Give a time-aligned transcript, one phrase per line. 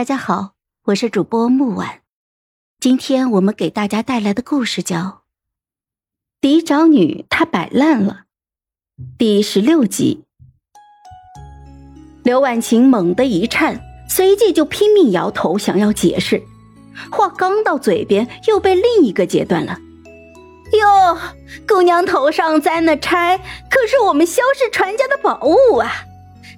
[0.00, 0.52] 大家好，
[0.86, 2.00] 我是主播木婉，
[2.80, 4.96] 今天我们给大家带来的故事叫
[6.40, 8.22] 《嫡长女她摆烂了》
[9.18, 10.24] 第十六集。
[12.24, 13.78] 刘婉晴猛地一颤，
[14.08, 16.42] 随即就拼命摇头，想要解释，
[17.12, 19.78] 话刚到嘴边，又被另一个截断了。
[20.72, 21.18] 哟，
[21.68, 25.92] 姑娘头上栽那钗，可是我们萧氏传家的宝物啊！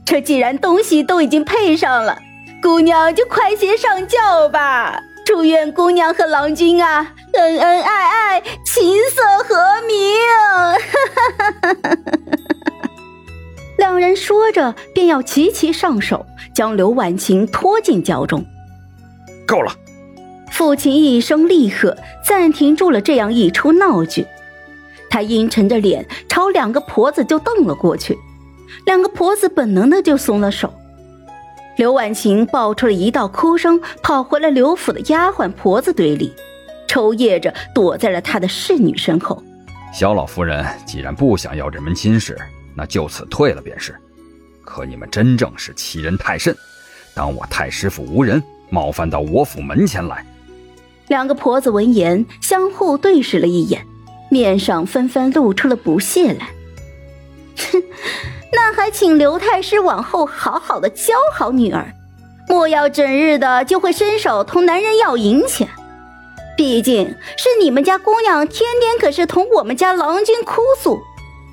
[0.06, 2.22] 这既然东西都已经配上了。
[2.62, 5.02] 姑娘就快些上轿吧！
[5.26, 9.56] 祝愿姑娘和郎君啊，恩恩爱爱，琴瑟和
[9.88, 9.96] 鸣。
[13.76, 18.44] 两人说着，便要齐齐上手，将刘婉晴拖进轿中。
[19.44, 19.74] 够了！
[20.52, 24.24] 父亲一声厉喝，暂停住了这样一出闹剧。
[25.10, 28.16] 他阴沉着脸朝两个婆子就瞪了过去，
[28.86, 30.72] 两个婆子本能的就松了手。
[31.76, 36.32] 刘婉晴爆出了一道哭声，跑回了刘府的丫鬟婆子堆里，
[36.86, 39.42] 抽噎着躲在了她的侍女身后。
[39.92, 42.36] 小老夫人既然不想要这门亲事，
[42.74, 43.94] 那就此退了便是。
[44.64, 46.54] 可你们真正是欺人太甚，
[47.14, 50.24] 当我太师府无人，冒犯到我府门前来。
[51.08, 53.84] 两个婆子闻言，相互对视了一眼，
[54.30, 56.50] 面上纷纷露出了不屑来。
[58.52, 61.92] 那还请刘太师往后好好的教好女儿，
[62.48, 65.68] 莫要整日的就会伸手同男人要银钱。
[66.54, 71.00] 毕竟是你们家姑娘，天天可是同我们家郎君哭诉，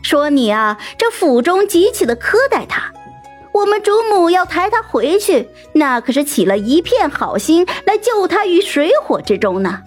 [0.04, 2.92] 说你啊这府中极其的苛待她。
[3.54, 9.82] 我们主母要抬她回去，那可是起了一片好心来救她于水火之中呢。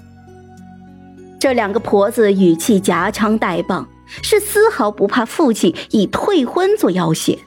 [1.39, 3.87] 这两个婆子语气夹枪带棒。
[4.21, 7.39] 是丝毫不怕父亲以退婚做要挟。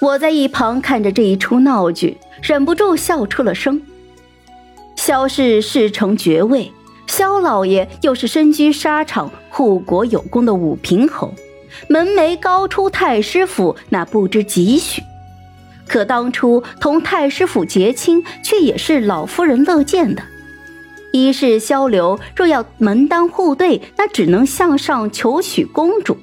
[0.00, 3.80] 我在一旁看着这一出闹剧，忍不住笑出了声。
[4.96, 6.72] 萧氏世承爵位，
[7.06, 11.32] 萧老爷又是身居沙场、护国有功的武平侯，
[11.88, 15.02] 门楣高出太师府那不知几许。
[15.88, 20.22] 可当初同太师府结亲，却也是老夫人乐见的。
[21.12, 26.16] 一是萧刘若要门当户对，那只能向上求娶公主，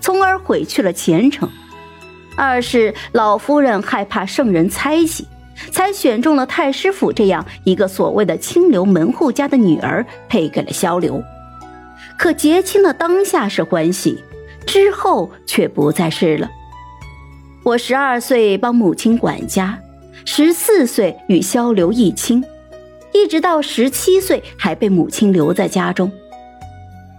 [0.00, 1.48] 从而毁去了前程；
[2.36, 5.26] 二是老夫人害怕圣人猜忌，
[5.70, 11.22] 才选中了太师府这样一个所谓的清流门户家的女儿，配给了萧刘。
[12.18, 14.22] 可结亲的当下是欢喜，
[14.66, 16.50] 之后却不再是了。
[17.64, 19.78] 我十二岁帮母亲管家，
[20.26, 22.44] 十四岁与萧刘议亲。
[23.16, 26.12] 一直到十七岁，还被母亲留在家中。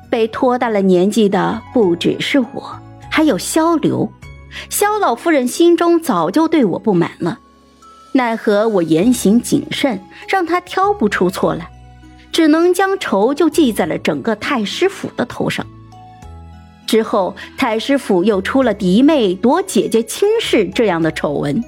[0.10, 4.12] 被拖大了年纪的不只是我，还有萧刘。
[4.70, 7.40] 萧老夫人心中早就对我不满了，
[8.14, 10.00] 奈何我言行谨慎，
[10.30, 11.70] 让她挑不出错来，
[12.32, 15.66] 只能将仇就记在了整个太师府的头上。
[16.86, 21.62] 之后，太师府又出了嫡妹夺姐姐亲事这样的丑闻，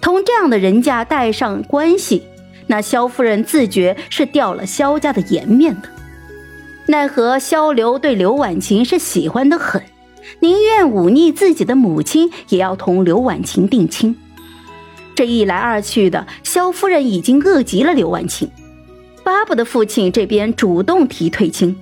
[0.00, 2.22] 同这样的人家带上关系。
[2.66, 5.88] 那萧夫人自觉是掉了萧家的颜面的，
[6.86, 9.82] 奈何萧刘对刘婉晴是喜欢的很，
[10.40, 14.16] 宁愿忤逆自己的母亲，也要同刘婉晴定亲。
[15.14, 18.50] 这一来二去的，萧夫人已经饿极了刘婉晴，
[19.22, 21.76] 巴不得父亲这边主动提退亲。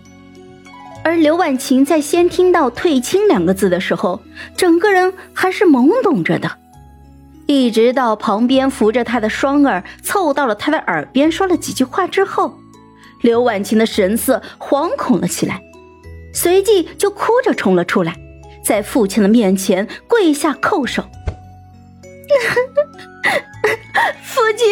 [1.03, 4.21] 而刘婉晴在先听到“退亲”两个字的时候，
[4.57, 6.60] 整个人还是懵懂着的。
[7.51, 12.57] 一直到旁边扶着他的双儿凑到了他的耳边说了几句话之后，
[13.23, 15.61] 刘婉晴的神色惶恐了起来，
[16.33, 18.15] 随即就哭着冲了出来，
[18.65, 21.03] 在父亲的面前跪下叩首
[24.23, 24.69] ：“父亲，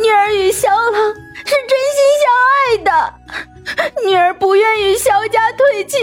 [0.00, 5.98] 女儿与萧郎是真心相爱的，女儿不愿与萧家退亲，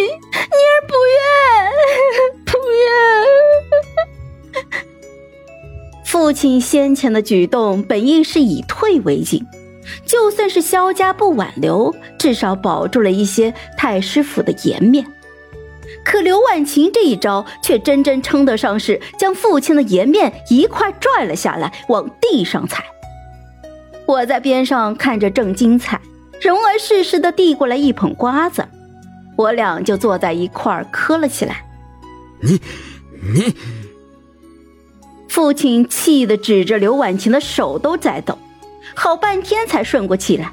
[6.10, 9.46] 父亲先前的举动本应是以退为进，
[10.08, 15.06] 就算是萧家不挽留，至少保住了一些太师府的颜面。
[16.04, 22.84] 可刘婉晴这一招，却真真称得上是将父亲的颜面一块拽了下来，往地上踩。
[24.08, 26.02] 我在边上看着正精彩，
[26.42, 28.68] 蓉儿适时的递过来一捧瓜子，
[29.36, 31.64] 我俩就坐在一块儿磕了起来。
[32.42, 32.60] 你，
[33.32, 33.54] 你。
[35.40, 38.38] 父亲气得指着刘婉晴的手都在抖，
[38.94, 40.52] 好半天才顺过气来。